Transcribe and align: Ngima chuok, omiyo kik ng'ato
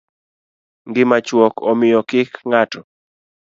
Ngima 0.87 1.17
chuok, 1.27 1.55
omiyo 1.69 1.99
kik 2.09 2.31
ng'ato 2.49 2.79